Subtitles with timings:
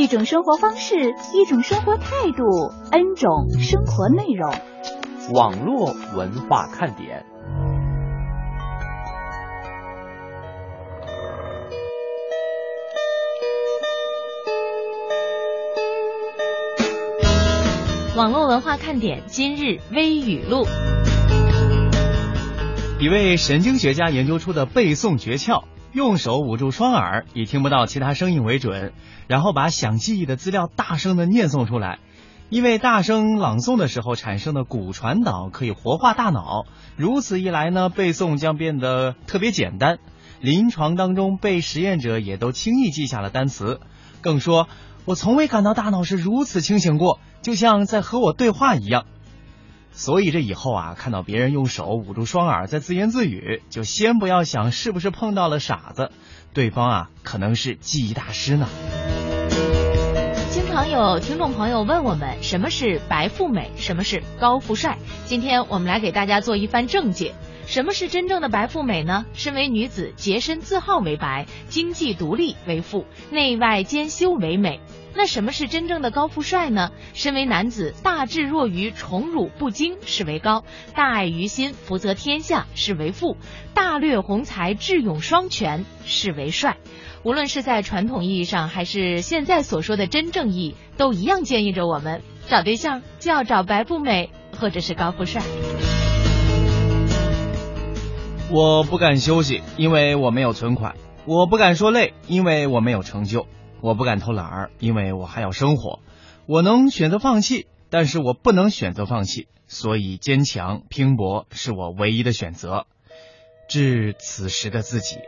[0.00, 0.94] 一种生活方式，
[1.34, 2.42] 一种生活态度
[2.90, 4.50] ，N 种生活内容。
[5.34, 7.26] 网络文化看点。
[18.16, 20.64] 网络文化看点今日微语录。
[22.98, 28.92] 一位神经学家研究出的背诵诀窍：用手捂住双耳，以听不到其他声音为准，
[29.26, 31.98] 然后把想记忆的资料大声的念诵出来。
[32.48, 36.64] 因为大声朗诵的时候产生的骨传导可以活化大脑，
[36.96, 39.98] 如此一来呢，背诵将变得特别简单。
[40.40, 43.80] 临床当中，被实验者也都轻易记下了单词，
[44.20, 44.68] 更说
[45.06, 49.06] ：“我从未感到大脑是如此清醒过，就像在和我对话一样。”
[49.92, 56.10] 所以这以后啊，看到别人用手捂住双耳在自言自语，就先不要想是不是碰到了傻子，
[56.54, 58.68] 对方啊可能是记忆大师呢。
[60.50, 64.98] 经常有听众朋友问我们，什么是白富美，什么是高富帅？
[65.26, 67.34] 今天我们来给大家做一番正解。
[67.70, 69.26] 什么是真正的白富美呢？
[69.32, 74.80] 身为女子，洁身自好为白，经济独立为富，内外兼修为美。
[75.14, 76.90] 那什么是真正的高富帅呢？
[77.14, 80.64] 身为男子，大智若愚，宠辱不惊是为高；
[80.96, 83.36] 大爱于心，福泽天下是为富；
[83.72, 86.76] 大略宏才，智勇双全是为帅。
[87.22, 95.40] 无论是在传统意义上，还是现在所说的真正意义，都一样建议着我们找对象就要找白富美或者是高富帅。
[98.52, 100.94] 我不敢休息，因为我没有存款；
[101.24, 103.46] 我不敢说累，因为我没有成就；
[103.80, 106.00] 我不敢偷懒儿，因为我还要生活。
[106.46, 112.86] 我能选择放弃，但是我不能选择放弃，所以坚强拼搏是我唯一的选择。
[113.68, 115.18] 致此时的自己。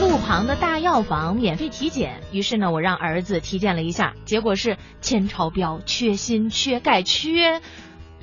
[0.00, 7.60] 路旁的大药房免费体检，于是呢，我让儿子体检了一下，结果是铅超标、缺锌、缺钙、缺。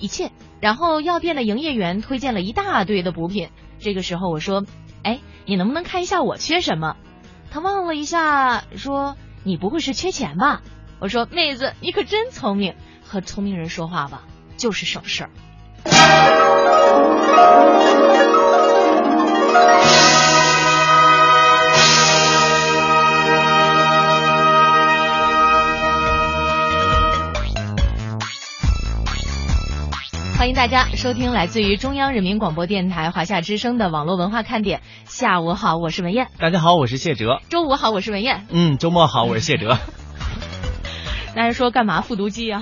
[0.04, 3.52] 一切，然后药店的营业员推荐了一大堆的补品。
[3.80, 4.66] 这个时候我说
[5.02, 6.98] ：“哎，你能不能看一下我缺什么？”
[7.50, 9.16] 他望了一下，说
[9.46, 10.62] ：“你不会是缺钱吧？”
[11.00, 12.76] 我说：“妹子，你可真聪明，
[13.06, 14.24] 和聪明人说话吧，
[14.58, 15.30] 就是省事儿。”
[30.54, 34.82] 迎大家收听来自于中央人民广播电台华夏之声的网络文化看点。
[35.06, 36.28] 下午好，我是文艳。
[36.38, 37.42] 大家好，我是谢哲。
[37.50, 38.46] 周五好，我是文艳。
[38.50, 39.80] 嗯，周末好，我是谢哲。
[41.34, 42.62] 大家说干嘛复读机啊？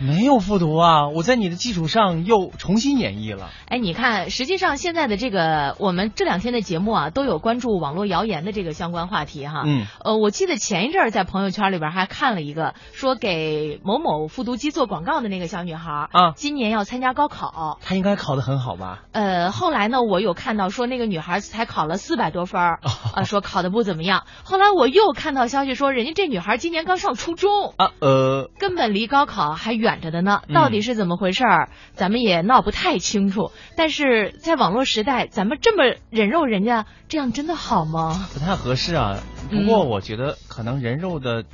[0.00, 3.50] 没有复读啊，我在你的基础上又重新演绎了。
[3.66, 9.62] 哎，你看，实际上现在的这个我们这两天的节目啊，都有关注网络谣言的这个相关话题哈。
[9.66, 9.86] 嗯。
[10.04, 17.78] 呃，我记得前一阵儿在朋友圈里边还看了一个说给某某复读机做广告的那个小女孩啊，今年要参加高考。
[17.82, 19.00] 她应该考得很好吧？
[19.12, 22.80] 呃，后来呢，我有看到说那个女孩才考了四百多分儿
[23.14, 24.24] 啊，说考得不怎么样。
[24.44, 30.42] 后来我又看到消息说，人家这女孩今年刚上初中啊，呃，根本离高考还远着的呢。
[30.52, 31.68] 到底是怎么回事儿？
[31.94, 33.52] 咱们也闹不太清楚。
[33.76, 38.28] 但是在网络时代，咱们这么人肉人家，这样真的好吗？
[38.34, 39.18] 不太合适啊。
[39.50, 41.44] 不过我觉得可能人肉的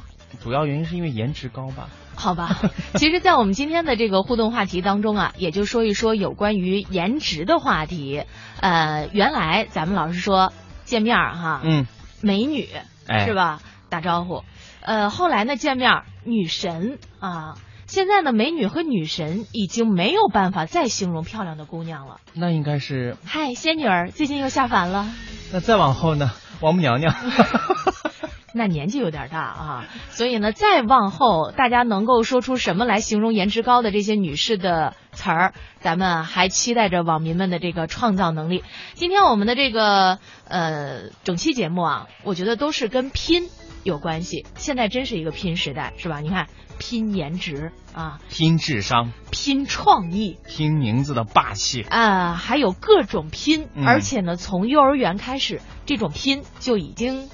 [0.43, 1.89] 主要原因是因为颜值高吧。
[2.17, 2.61] 好吧，
[2.95, 8.23] 其实，在我们今天的这个互动话题当中啊，也就说一说有关于颜值的话题。
[8.61, 10.53] 呃，原来咱们老是说
[10.85, 11.87] 见面儿哈，嗯，
[12.21, 12.69] 美女
[13.09, 13.61] 哎是吧？
[13.89, 14.45] 打招呼。
[14.81, 17.57] 呃，后来呢，见面女神啊。
[17.87, 22.17] 现在呢，美女和女神已经没有办法再形容漂亮的姑娘了。
[22.33, 25.07] 那应该是嗨，仙女儿最近又下凡了。
[25.53, 27.15] 那再往后呢，王母娘娘。
[28.57, 38.63] 那年纪有点大啊，所以呢，再往后，大家能够说出什么来形容颜值高的这些女士的词儿，咱们还期待着网民们的这个创造能力。
[38.95, 43.49] 今天我们的这个呃整期节目啊，我觉得都是跟拼
[43.83, 44.47] 有关系。
[44.55, 46.21] 现在真是一个拼时代，是吧？
[46.21, 46.47] 你看。
[46.79, 51.83] 拼颜值啊，拼智商，拼创意，拼名字的霸气。
[51.83, 53.87] 啊，还有各种拼，嗯。
[53.87, 57.29] 而且呢，从幼儿园开始，这种拼就已经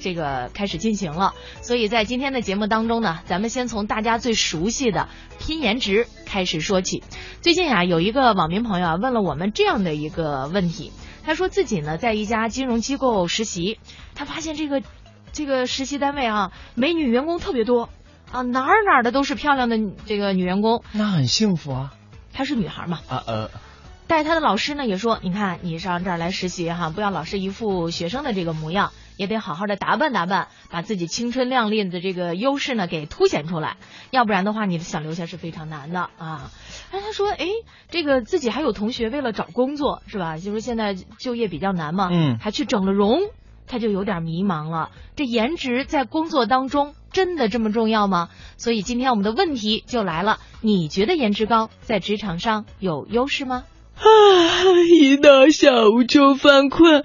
[0.00, 1.34] 这个开始进行了。
[1.62, 7.02] 所以在今天的节目当中呢，咱们先从大家最熟悉的拼颜值开始说起。
[7.40, 10.92] 最近啊，有一个网民朋友啊问了我们这样的一个问题，
[11.24, 13.78] 他说自己呢在一家金融机构实习，
[14.14, 14.82] 他发现这个
[15.32, 17.88] 这个实习单位啊，美女员工特别多
[18.34, 20.82] 啊，哪儿哪儿的都是漂亮的这个女员工。
[20.90, 21.94] 那很幸福啊。
[22.32, 22.98] 她是女孩嘛？
[23.08, 23.50] 啊呃。
[24.08, 33.76] 带她的老师呢也说，你看你上这儿来实习哈，不要老是一副学生的这个模样，也得好好的打扮打扮，把自己青春靓丽的这个优势呢给凸显出来，
[34.10, 36.50] 要不然的话，你想留下是非常难的啊。
[36.90, 37.46] 哎，他说，哎，
[37.88, 40.38] 这个自己还有同学为了找工作是吧？
[40.38, 43.20] 就是现在就业比较难嘛，嗯，还去整了容，
[43.66, 44.90] 他就有点迷茫了。
[45.16, 48.28] 这颜值在工作当中真的这么重要吗？
[48.56, 53.64] 所以今天我们的问题就来了，你觉得颜值高在职场上有优势吗？
[53.96, 54.04] 啊！
[55.00, 57.04] 一到下午就犯困，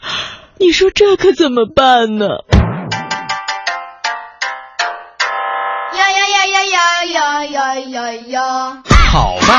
[0.57, 2.25] 你说这可怎么办呢？
[5.95, 8.83] 呀呀呀呀呀呀呀呀呀！
[9.11, 9.58] 好吧，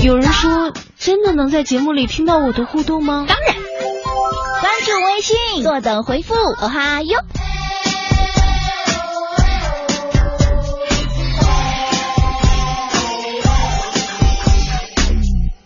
[0.00, 3.26] 有人说，真的能在节目里听到我的互动吗？
[3.28, 3.54] 当然，
[4.60, 6.34] 关注微信，坐等回复。
[6.34, 7.18] 哦哈哟。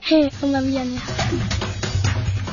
[0.00, 1.12] 嘿，风干面你好。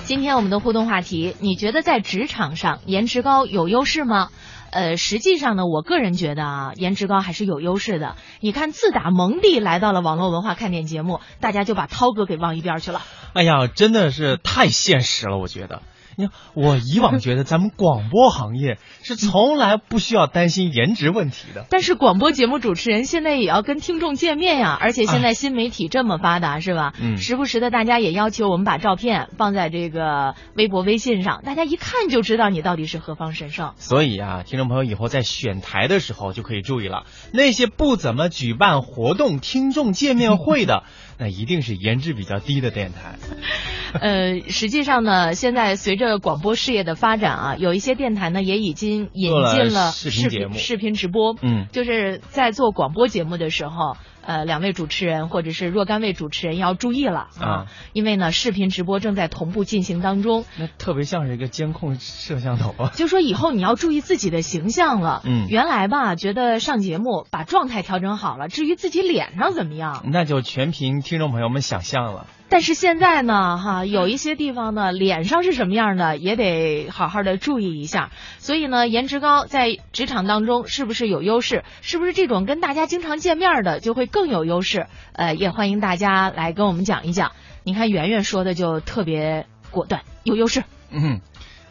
[0.04, 4.30] 今天我们的互动话题，你觉得在职场上颜值高有优势吗？
[4.71, 8.16] 呃，实际上呢，我个人觉得啊，颜值高还是有优势的。
[8.39, 13.01] 你看，自打蒙蒂来到了网络文化看点节目，大家就把涛哥给忘一边去了。
[13.33, 15.81] 哎呀，真的是太现实了，我觉得。
[16.19, 21.66] 你看，我以往觉得咱们广播行业是从来不需要担心颜值问题的。
[21.69, 26.94] 但是广播节目主持人现在也要跟听众见面呀，而且现在新媒体这么发达，是吧？
[27.01, 27.16] 嗯。
[27.18, 33.74] 时不时的，大家也要求我们把照片放在这个微博、微信上，大家一看就知道你到底是何方神圣。
[33.77, 40.83] 所以啊，听众朋友以后在选台的时候就可以注意了，那些不怎么举办活动、听众见面会的。
[41.19, 43.19] 那一定是颜值比较低的电台。
[44.00, 51.36] 呃，实际上呢，现在随着广播事业的发展啊，有一些电台呢也已经引进了视频节目、视频直播。
[51.42, 53.98] 嗯，就是在做广播节目的时候。
[54.30, 60.46] 呃，两位主持人或者是若干位主持人要注意了啊，因为呢，视频直播正在同步进行当中。
[60.56, 62.92] 那特别像是一个监控摄像头啊。
[62.94, 65.24] 就说以后你要注意自己的形象了。
[65.26, 65.48] 嗯。
[65.50, 72.28] 原来吧，觉得上节目把状态调整好了，至于自己脸上怎么样，那就全凭听众朋友们想象了。
[72.50, 78.10] 但是现在呢，哈，有一些地方呢，脸上是什么样的，也得好好的注意一下。
[78.40, 81.63] 所以呢，颜值高在职场当中是不是有优势？
[81.81, 84.88] 是不是这种跟大家经常见面的就会更有优势？
[85.13, 87.31] 呃，也欢迎大家来跟我们讲一讲。
[87.63, 90.63] 你看圆圆说的就特别果断，有优势。
[90.90, 91.22] 嗯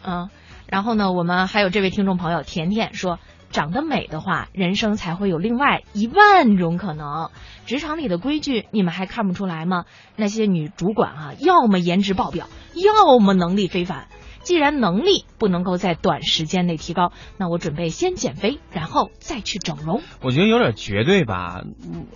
[0.05, 0.31] 嗯，
[0.67, 3.19] 然后呢，我们还有这位听众朋友甜甜说。
[3.51, 7.31] 长得美的话，人生才会有另外一万种可能。
[7.67, 9.85] 职场里的规矩，你们还看不出来吗？
[10.17, 14.09] 那些女主管啊，要么颜值爆表，要么能力非凡。
[14.43, 20.01] 既然能力不能够在短时间内提高，那我准备先减肥，然后再去整容。
[20.23, 21.63] 我觉得有点绝对吧。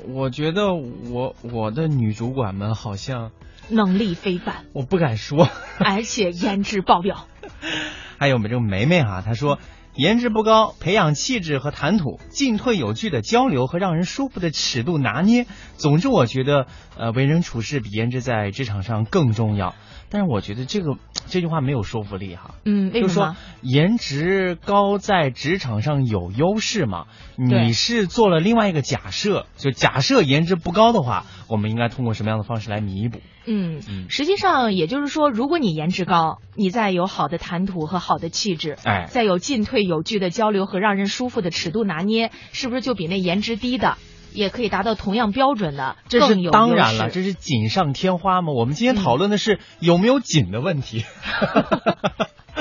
[0.09, 3.33] 我觉得我我的女主管们好像
[3.69, 5.49] 能力非凡，我不敢说，
[5.79, 7.27] 而且颜值爆表。
[8.19, 9.59] 还有我们这个梅梅哈，她说。
[9.95, 15.47] 颜值不高，培养气质和谈吐，进退有据的交流和让人舒服的尺度拿捏。
[15.77, 19.75] 总之，我觉得，呃，为人处事比颜值在职场上更重要。
[20.09, 20.97] 但是，我觉得这个
[21.29, 22.55] 这句话没有说服力哈。
[22.65, 23.37] 嗯，为什么？
[23.61, 27.07] 颜值高在职场上有优势嘛？
[27.37, 33.21] 你是做了另外一个假设，就假设颜值不高的话，我们应该通过什么样的方式来弥补？
[33.47, 43.97] 嗯，嗯实际上也就是说，如果你颜值高，你再有好的谈吐和好的气质，哎，再有进退有据的交流和让人舒服的尺度拿捏，是不是就比那颜值低的
[44.33, 45.97] 也可以达到同样标准的？
[46.09, 48.53] 这是当然了，这是锦上添花嘛。
[48.53, 51.05] 我们今天讨论的是有没有锦的问题。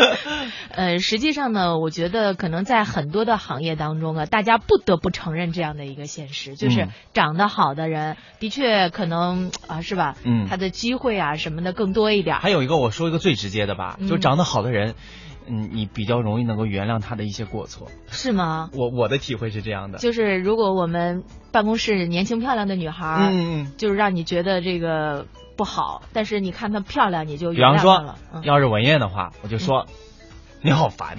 [0.71, 10.15] 呃，实际上呢，我觉得可能在很多的行业当中啊，大家不得不承认这样的一个现实，就是长得好的人的确可能啊，是吧？
[10.23, 12.37] 嗯，他的机会啊什么的更多一点。
[12.37, 14.95] 还有一个，我说一个最直接的吧，就长得好的人，
[15.47, 17.89] 嗯，你比较容易能够原谅他的一些过错。
[18.07, 18.69] 是吗？
[18.73, 27.77] 我我的体会是这样的，就是如果我们办公室年轻漂亮的女孩，嗯嗯，就是让你觉得这个不好，但是你看她漂亮，你就比方。
[27.77, 29.87] 说，嗯要是文艳的话，我就说
[30.61, 31.17] 你好烦。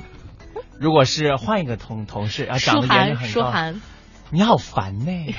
[0.78, 3.80] 如果是换一个同同事啊，长舒得颜值涵，很高，舒涵，
[4.30, 5.34] 你好烦呢。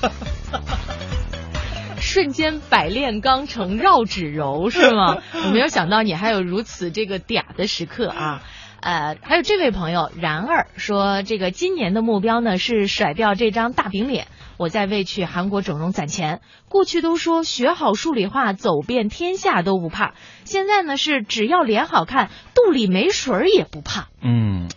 [2.00, 5.18] 瞬间百炼钢成绕指柔是吗？
[5.46, 8.42] 我没有想到你还有如此这个嗲的时刻啊。
[8.80, 16.42] 呃，还有这位朋友然儿说，这个今年的目标呢是甩掉这张大饼脸，我在为去韩国整容攒钱。
[16.68, 20.12] 过去都说学好数理化，走遍天下都不怕，
[20.44, 24.08] 现在呢是只要脸好看，肚里没水儿也不怕。
[24.20, 24.68] 嗯，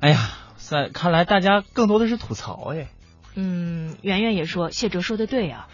[0.00, 2.88] 哎呀，在看来大家更多的是吐槽哎。
[3.36, 5.68] 嗯，圆圆也说谢哲说的对啊。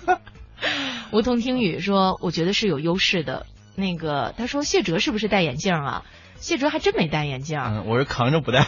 [1.12, 3.46] 梧桐听雨说，我觉得是有优势的。
[3.76, 6.04] 那个他说谢哲是不是戴眼镜啊？
[6.36, 8.66] 谢哲还真没戴眼镜，嗯，我是扛着不戴，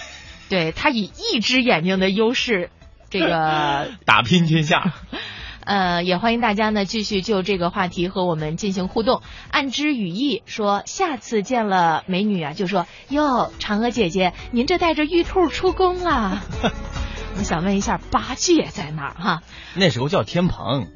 [0.49, 2.71] 对他以一只眼睛的优势，
[3.13, 4.95] 这个 打拼天下。
[5.65, 9.23] 呃，也欢迎大家呢继续就这个话题和我们进行互动。
[9.49, 16.43] 暗之羽翼说，下次见了美女啊，就说哟，嫦娥姐姐，您这带着玉兔出宫了。
[17.39, 19.43] 我想问一下，八戒在哪儿哈？
[19.75, 20.89] 那时候叫天蓬，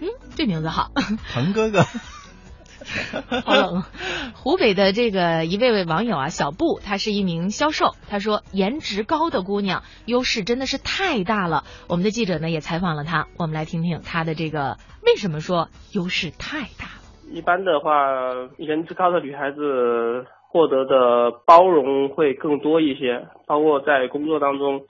[0.00, 0.90] 嗯，这名字好。
[1.34, 1.86] 鹏哥哥。
[3.44, 3.82] 好冷。
[4.34, 7.92] 湖北的这个一位位网友啊，小布，他是一名销售。
[8.08, 11.64] 他说，颜值高的姑娘优势真的是太大了。
[11.88, 17.32] 我们的记者呢也采访了他，我们来听听他的这个为什么说优势太大了。
[17.32, 18.10] 一般的话，
[18.58, 24.82] 颜值高的女孩子获得的包容会更多一些，包括在工作当中，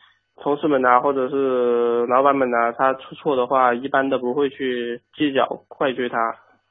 [0.42, 6.18] 同事们呐、或者是老板们呐、他出错的话，一般都不会去计较怪罪他，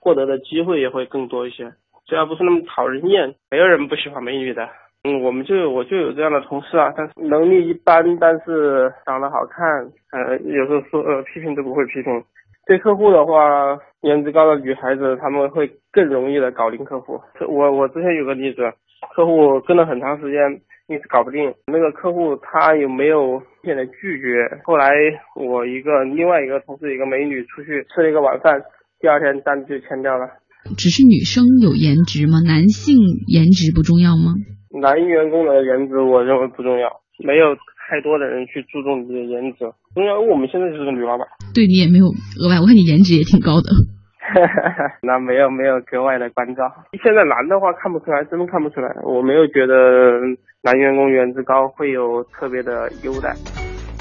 [0.04, 1.72] 获得的机会也会更多一些。
[2.06, 4.68] 只要不是那么讨人厌，没有人不喜欢美女的。
[5.06, 9.66] 嗯，我们就有我就有这样的同事啊，但是能力一般，但是长得好看，
[10.12, 12.24] 呃，有时候说呃批评都不会批评。
[12.66, 17.20] 对客户的话，颜值高的女孩子她们会更容易的搞定客户。
[17.48, 18.72] 我我之前有个例子，
[19.16, 21.54] 客户跟了很长时间，一直搞不定。
[21.68, 23.32] 那个客户他有没有
[23.62, 24.62] 明显的拒绝？
[24.64, 24.94] 后来
[25.36, 28.62] 我一个另外一个同事一个美女出去吃了一个晚饭，
[29.04, 30.40] 第二天单子就签掉了。
[30.80, 32.40] 只是女生有颜值吗？
[32.40, 32.96] 男性
[33.28, 34.32] 颜值不重要吗？
[34.80, 36.88] 男员工的颜值我认为不重要，
[37.20, 37.52] 没有
[37.84, 40.16] 太多的人去注重你的颜值，重要。
[40.16, 41.28] 因为我们现在就是个女老板。
[41.52, 42.08] 对你也没有
[42.40, 43.68] 额外，我看你颜值也挺高的。
[45.04, 46.64] 那没有没有格外的关照。
[47.04, 48.88] 现在男的话看不出来，真的看不出来。
[49.04, 49.76] 我没有觉得
[50.64, 53.36] 男员工颜值高会有特别的优待。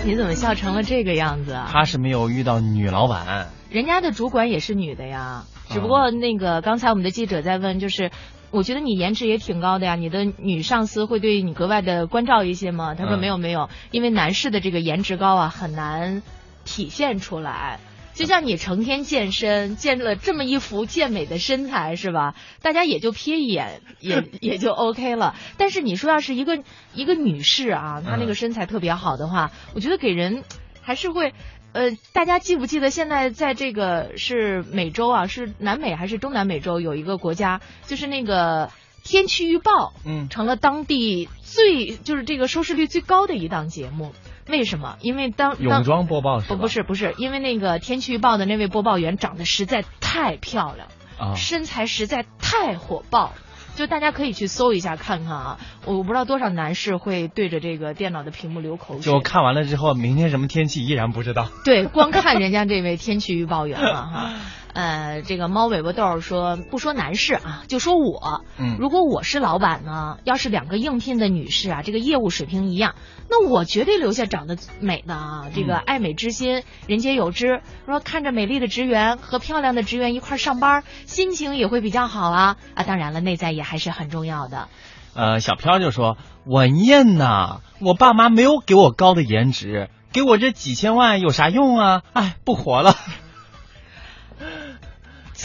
[0.07, 1.67] 你怎么笑成了这个样子啊？
[1.67, 8.11] 他是没有遇到女老板，人家的主管也是女的呀，只不过那个刚才我们的记者在问，就是
[8.51, 12.95] 我觉得你颜值也挺高的呀，你的女上司会对你格外的关照一些吗？
[12.95, 16.23] 他说嗯没有没有，因为男士的这个颜值高啊很难
[16.67, 17.81] 体现出来。
[18.13, 22.35] 就像你成天健身，健了这么一副健美的身材，是吧？
[22.61, 25.35] 大家也就瞥一眼， 也也就 OK 了。
[25.57, 26.63] 但是你说要是一个
[26.93, 30.45] 一个女士啊，她那个身材特别好的话，我觉得给人
[30.83, 31.33] 还是会。
[31.73, 38.71] 呃，大家记不记得现在在这个是美洲啊，是南美还是中南美洲有一个国家，就是那个
[39.03, 44.13] 天气预报，嗯，成了当地最就是这个收视率最高的一档节目。
[44.49, 44.99] 为什么？
[45.01, 46.41] 因为当泳装播报？
[46.41, 53.33] 不不是不是，因为那个天气预报的那位播报员长得实在太漂亮，啊，身材实在太火爆。
[53.75, 59.13] 就大家可以去搜一下看看啊，我不知道多少男士会对着这个电脑的屏幕流口水。
[59.13, 61.49] 就看完了之后，明天什么天气依然不知道。
[61.65, 64.31] 对，光看人家这位天气预报员了哈。
[64.75, 72.95] 呃，这个猫尾巴豆说，不说男士啊，就说我，嗯，如果我是老板呢，要是两个应聘的女士啊，这个业务水平一样，
[73.29, 77.61] 那我绝对留下长得美的啊，这个爱美之心，人皆有之。
[77.87, 82.83] 说看着美丽的职员和漂亮的职员一块上班，心情也会比较好啊啊！
[82.85, 84.69] 当然了，内在也还是很重要的。
[85.15, 92.03] 呃，小飘就说：“文艳呐，我爸妈没有给我高的颜值，给我这几千万有啥用啊？
[92.15, 92.95] 哎，不活了。”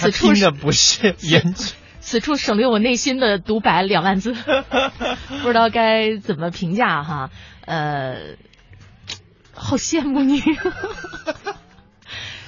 [0.06, 4.34] 此处听着不是颜值， 此处省略我内心的独白两万字，
[5.42, 7.30] 不知道该怎么评价哈。
[7.66, 8.36] 呃，
[9.54, 10.42] 好羡慕你。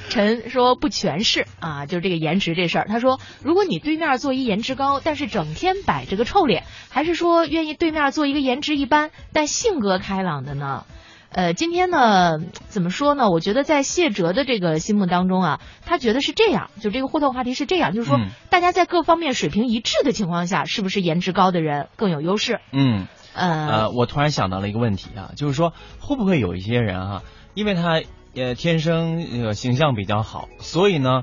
[0.10, 2.88] 陈说不全是啊，就是这个颜值这事儿。
[2.88, 10.86] 他说，如果你对面坐一颜值高，但是整天摆着个臭脸，还是说愿意对面坐一个颜值一般但性格开朗的呢？
[11.32, 13.30] 呃，今天呢，怎么说呢？
[13.30, 22.60] 我觉得在谢哲的这个心目当中啊，他觉得是这样，就这个互动话题是这样，就是说，嗯大家在各方面水平一致的情况下，是不是颜值高的人更有优势？
[22.72, 23.06] 嗯，
[23.36, 28.02] 呃，呃，我突然想到了一个问题啊，就是说会不会有一些人啊，因为他
[28.36, 31.22] 呃天生呃形象比较好，所以呢，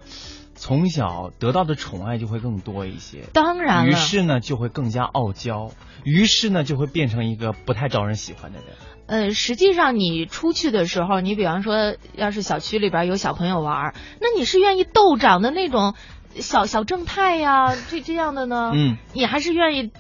[0.56, 3.24] 从小得到的宠爱就会更多一些。
[3.32, 5.70] 当然了于是呢就会更加傲娇，
[6.04, 8.68] 于是呢就会变成一个不太招人喜欢的人。
[9.06, 15.94] 呃，实际上你出去的时候，你比方说，要是小区里边有小朋友玩，那你是愿意斗长的那种
[16.34, 18.72] 小小正太呀，这这样的呢？
[18.74, 19.92] 嗯，你还是愿意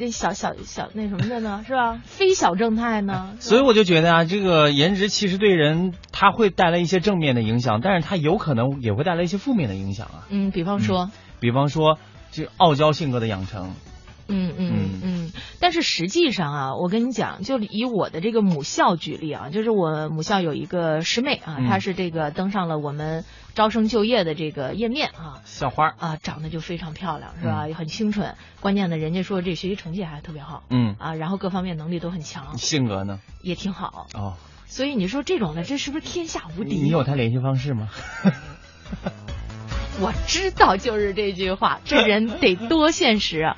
[0.00, 1.62] 那小小小那什么的呢？
[1.66, 2.00] 是吧？
[2.04, 3.34] 非小正太呢？
[3.38, 10.26] 所以我就觉得啊，这个颜值其实对人他会带来一些正面的影响，但是他有可能也会带来一些负面的影响啊。
[10.30, 11.98] 嗯，比方说，比方说，
[12.32, 13.70] 这傲娇性格的养成。
[14.32, 27.68] 嗯嗯嗯，但是实际上啊，我跟你讲，就以我的这个母校举例啊，就是我母校有一个师妹啊，嗯她是这个登上了我们招生就业的这个页面啊，校花啊，长得就非常漂亮，是吧？
[27.68, 33.20] 也很清纯，关键呢人家说这学习成绩还特别好，嗯啊，然后各方面能力都很强，性格呢？
[33.42, 34.06] 也挺好。
[34.14, 34.34] 哦，
[34.66, 36.76] 所以你说这种的，这是不是天下无敌？
[36.76, 37.88] 你有他联系方式吗？
[40.00, 43.56] 我知道，就是这句话，这人得多现实啊！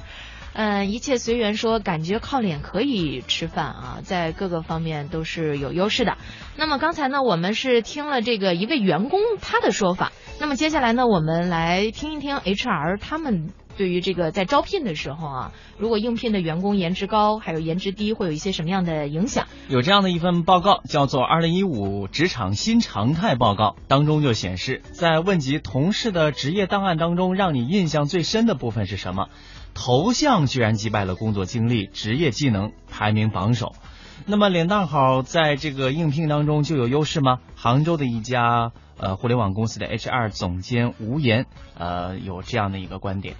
[0.54, 6.18] 嗯，一切随缘说，感觉靠脸可以吃饭啊，在各个方面都是有优势的。
[6.56, 19.46] 那么刚才呢，我们是听了这个一位员工他的说法，那么接下来呢，我们来听一听 HR 他们对于这个在招聘的时候啊，如果应聘的员工颜值高还有颜值低，会有一些什么样的影响？
[19.68, 29.28] 有这样的一份报告，叫做《二零一五职场新常态报告》，当中就显示，在问及同事的职业档案当中，让你印象最深的部分是什么？
[29.74, 33.72] 头像居然击败了工作经历、职业技能，排名榜首。
[34.26, 37.40] 那么脸蛋好在这个应聘当中就有优势吗？
[37.56, 41.46] 杭州的一家呃互联网公司的 HR 总监吴岩
[41.78, 43.34] 呃有这样的一个观点。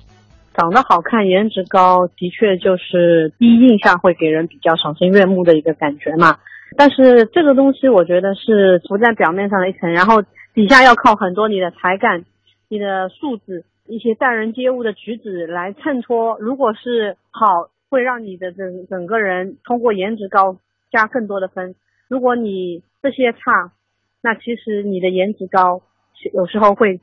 [0.55, 6.39] 长得好看、颜值高，的确就是第一印象会给人比较赏心悦目的一个感觉嘛。
[6.77, 12.25] 但是这个东西，我觉得是浮在表面上的一层，然后底下要靠很多你的才干、
[12.68, 16.38] 你的素质、一些待人接物的举止来衬托。
[16.40, 20.57] 如果是好，会让你的整整个人通过颜值高
[20.90, 21.74] 加更多的分；
[22.09, 23.72] 如果你这些差，
[24.22, 25.83] 那其实你的颜值高
[26.33, 27.00] 有时候会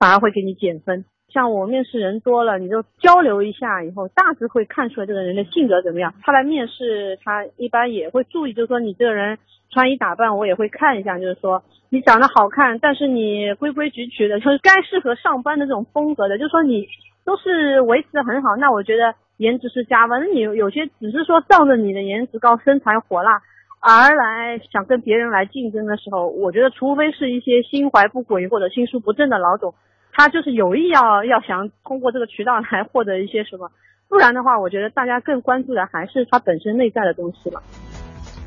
[0.00, 1.04] 反而会给你减分。
[1.32, 6.12] 像我面试人多了，你就交流一下以后，大致会看出来这个人的性格怎么样。
[6.22, 9.38] 他来面试，他一般也会注意，就是说你这个人
[9.70, 16.86] 穿衣打扮，我也会看一下，就是说你长得好看，但是你规规矩矩的，就是该适合上班的这种风格的，就是说你
[17.24, 18.54] 都是维持的很好。
[18.56, 20.20] 那我觉得颜值是加分。
[20.20, 23.40] 那你有些只是说仗着你的颜值高、身材火辣
[23.80, 29.74] 而来想跟别人来竞争的时候，我觉得除非是一些心怀不轨或者心术不正的老总。
[30.12, 33.70] 他就是有意要要想通过这个渠道来获得一些什么，
[34.08, 37.62] 不然的话，我觉得大家更关注的还是他本身内在的东西了。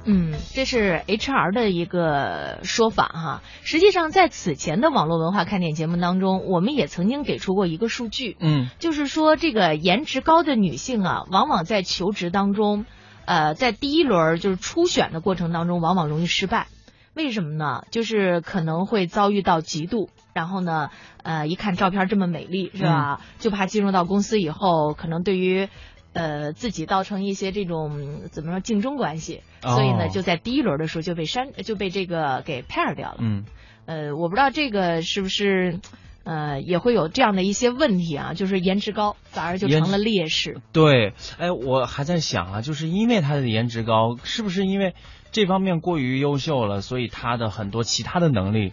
[0.07, 3.41] 嗯，这是 HR 的一个说法哈。
[3.63, 12.85] 实际上，在此前的网络文化看点节目当中，我们也曾经给出过一个数据，嗯，就是说这个颜值高的女性啊，往往在求职当中，
[13.25, 16.67] 呃，在第一轮就是初选的过程当中，往往容易失败。
[17.15, 17.81] 为什么呢？
[17.89, 20.89] 就是可能会遭遇到嫉妒，然后呢，
[21.23, 23.21] 呃，一看照片这么美丽，是吧？
[23.21, 25.69] 嗯、就怕进入到公司以后，可能对于
[26.11, 33.19] 呃自己造成一些这种怎么说竞争关系，哦、所以呢，就在第一轮的时候就被删，就被这个给 pair 掉了。
[33.21, 33.45] 嗯，
[33.85, 35.79] 呃，我不知道这个是不是
[36.25, 40.59] 呃也会有这样的一些问题啊，就是颜值高反而就成了劣势。
[40.73, 44.93] 对，哎，我还在想啊，就是因为他的颜值高，是不是因为？
[45.31, 48.71] 这方面过于优秀了，所以他的很多其他的能力，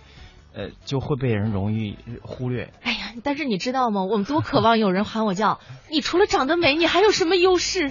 [0.54, 2.72] 呃，就会被人容易忽略。
[2.82, 4.04] 哎呀，但是你知道吗？
[4.04, 5.60] 我们多渴望有人喊我叫
[5.90, 7.90] 你，除了长得美，你还有什么优势？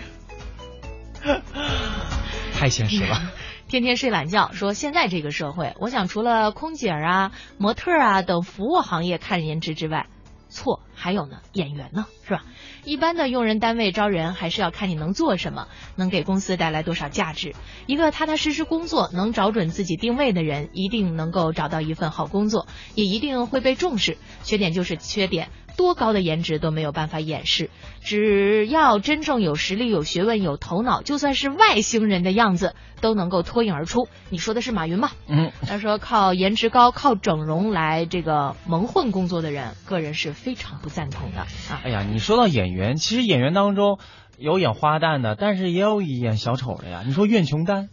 [2.53, 3.21] 太现实了。
[3.67, 10.07] 天天睡懒觉，说现在这个社会，我想除了空姐啊、模特啊等服务行业看颜值之外，
[10.51, 12.43] 错还有呢，演员呢，是吧？
[12.83, 17.55] 一般的用人单位招人还是要看你能做什么，能给公司带来多少价值。
[17.87, 24.17] 一个踏踏实实工作、能找准自己定位的人，一定能够找到一份好工作，也一定会被重视。
[24.43, 27.69] 缺点就是缺点，多高的颜值都没有办法掩饰。
[28.01, 34.07] 只要真正有实力、有学问、有头脑，就算是外星人的样子都能够脱颖而出。
[34.29, 35.11] 你说的是马云吗？
[35.27, 41.81] 嗯，他说靠颜值高、靠整容来这个蒙混工作的人，个人是非常不赞同的啊。
[41.83, 43.99] 哎呀，你说到演员，其实演员当中
[44.37, 47.03] 有演花旦的，但是也有演小丑的呀。
[47.05, 47.89] 你说苑琼丹，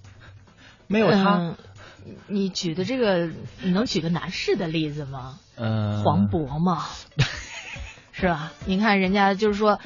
[0.86, 1.56] 没有他，嗯、
[2.28, 3.30] 你举的这个，
[3.62, 5.38] 你能举个男士的例子吗？
[5.60, 6.84] 嗯，黄渤嘛，
[8.18, 8.52] 是吧？
[8.66, 9.78] 你看人家就是说。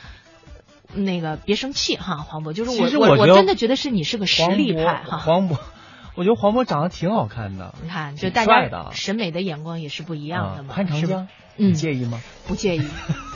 [0.94, 5.16] 那个别生气哈，黄渤，就是我我我真的觉得是你是个实力派哈。
[5.16, 5.56] 黄渤，
[6.14, 7.74] 我觉得黄渤长得挺好看的。
[7.82, 10.74] 你看，就大家审美的眼光也是不一样的嘛。
[10.74, 12.20] 潘长江，你介意吗？
[12.46, 12.82] 不介意。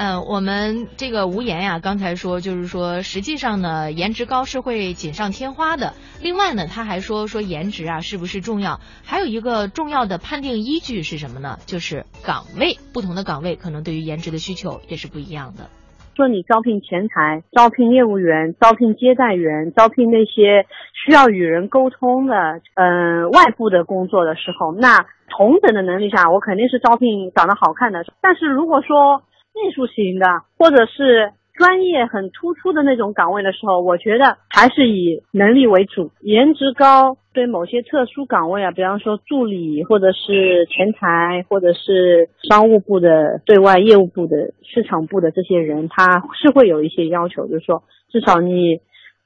[0.00, 5.94] 嗯，我们这个无言呀，刚才说就是说，实际上呢，颜值高是会锦上添花的。
[6.22, 8.78] 另外呢，他还说说颜值啊是不是重要？
[9.04, 11.58] 还有一个重要的判定依据是什么呢？
[11.66, 15.68] 就是岗位，不同的岗位可能对于颜值的需求也是不一样的。
[16.14, 22.34] 说你招聘前台、招聘业务员、招聘接待员、招聘那些需要与人沟通的，
[22.74, 28.04] 嗯，外部的工作的时候，那同等的能力下，我肯定是招聘长得好看的。
[28.20, 29.22] 但是如果说
[29.62, 31.32] 技术型的，或者是。
[31.58, 48.78] 专业很突出的那种岗位的时候，我觉得还是以能力为主，颜值高对某些特殊岗位啊，比方说助理或者是前台或者是商务部的对外业务部的市场部的这些人，他是会有一些要求，就是说至少你。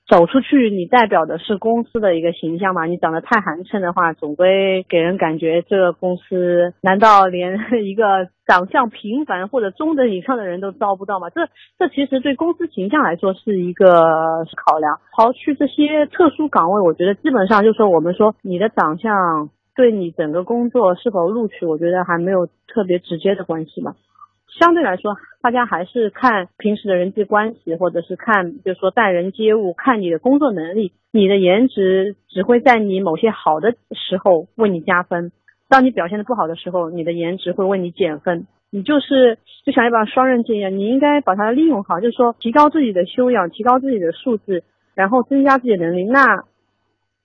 [0.08, 2.84] 走出去，你代表的是公司的一个形象嘛？
[2.86, 11.30] 你长得太寒碜的话，总归给人感觉这个公司难道连一个长相平凡或者中等以上的人都招不到吗？
[11.30, 11.46] 这
[11.78, 14.98] 这其实对公司形象来说是一个考量。
[15.16, 23.94] 刨去这些特殊岗位，我觉得基本上就是说，我们说你的长相对你整个工作是否录取，我觉得还没有特别直接的关系嘛。
[24.58, 30.92] 相对来说，大家还是看平时的人际关系，或者是看，就是说待人接物，看你的工作能力。
[31.10, 35.30] 你的颜值只会在你某些好的时候为你加分，
[35.68, 38.46] 当你表现的不好的时候，你的颜值会为你减分。
[38.70, 46.04] 你就是就像一把双刃剑一样，你应该把它利用好，就是说提高自己的修养，提高自己的素质，然后增加自己的能力。
[46.04, 46.44] 那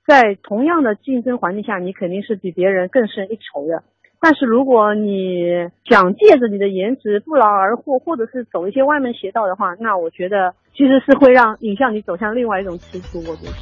[0.06, 3.84] 在同样的竞争环境下，你肯定是比别人更胜一筹的。
[4.20, 5.46] 但是如果你
[5.86, 13.20] 想借着你的颜值不劳而获，或者是走一些歪门邪道的话，那我觉得其实是会让引向你走向另外一种歧途。
[13.20, 13.54] 我觉得，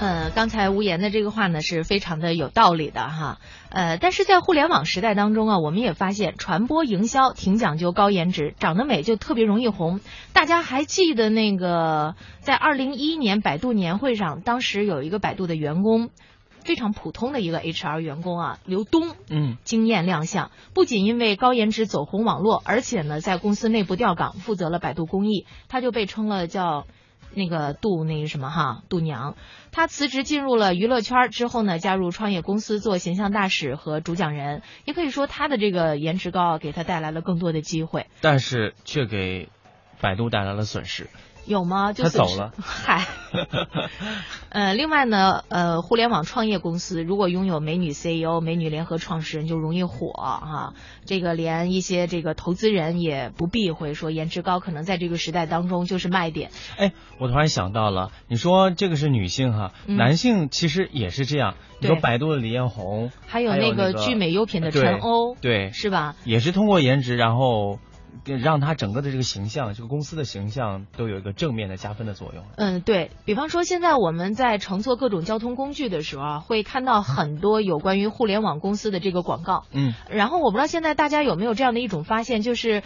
[0.00, 3.38] 呃，刚才无言的这个话呢是非常的有道理的哈。
[3.70, 10.00] 呃，但是在互联网时代当中啊，我们也发现传播营销挺讲究高颜值，长得美就特别容易红。
[10.34, 16.10] 大家还记得那个在二零一一年百度年会上，当时有一个百度的员工。
[16.64, 26.86] 非常普通的一个 HR 员工啊，刘东，嗯，惊艳亮相，不仅因为高颜值走红网络，而且呢，在公司内部调岗，负责了百度公益，他就被称了叫
[27.34, 29.36] 那个度那个什么哈度娘。
[29.72, 39.50] 他辞职进入了娱乐圈之后呢，加入创业公司做形象大使和主讲人，也可以说他的这个颜值高，给他带来了更多的机会，但是却给
[40.00, 41.08] 百度带来了损失。
[41.46, 41.92] 有吗？
[41.92, 42.52] 就他走了。
[42.60, 43.06] 嗨，
[44.48, 50.74] 呃，另外呢，呃，互联网创业公司如果拥有美女 CEO、美女联合创始人，就容易火哈。
[51.04, 56.50] 这个连一些这个投资人也不避讳说颜值高，可能在这个时代当中就是卖点。
[56.76, 61.54] 哎，我突然想到了，你说这个是女性哈，男性其实也是这样。
[61.80, 66.16] 你说百度的李彦宏，还有那个聚美优品的陈欧，对，是吧？
[66.24, 67.78] 也是通过颜值，然后。
[68.24, 72.44] 让他整个的这个形象，这个公司的形象都有一个正面的加分的作用。
[72.56, 79.64] 嗯，对比方说，现在我们在乘坐各种交通工具的时候啊，会看到很多有关于互联网公司的这个广告。
[79.72, 82.82] 嗯，然后我不知道现在大家有没有这样的一种发现，就是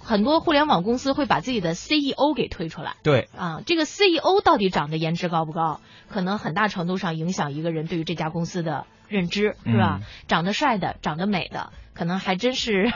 [0.00, 2.96] 很多互联网公司会把自己的 CEO 给推出来。
[3.02, 10.00] 对啊，这个 CEO 到底长得颜值高不高，可能很大程度上影响一个人对于这家公司的认知，是吧？
[10.26, 12.92] 长得帅的，长得美的，可能还真是。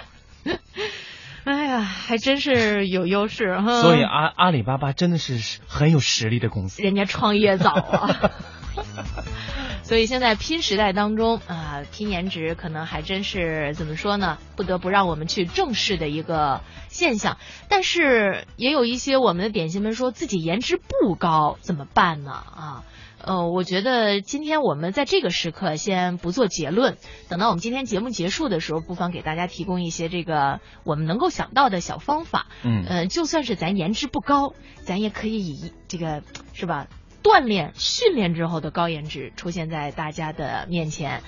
[1.47, 3.83] 哎呀，还真是有优势哈！
[3.83, 8.31] 所以阿阿里巴巴真的是很有实力的公司，人家创业早啊。
[9.85, 14.39] 所以现在拼时代当中啊，拼颜值可能还真是怎么说呢？
[14.57, 17.37] 不得不让我们去正视的一个现象。
[17.69, 22.33] 但是也有一些我们的点心们说自己颜值不高，怎么办呢？
[22.33, 22.85] 啊？
[23.27, 26.97] 呃，我觉得今天我们在这个时刻先不做结论，
[27.29, 32.47] 等到我们今天节目结束的时候，不妨给大家提供一些这个我们能够想到的小方法。
[32.63, 36.89] 嗯，呃，就算是咱颜值不高，咱也可以以这个是吧，
[37.23, 41.23] 锻炼训练之后的高颜值出现在大家的面前。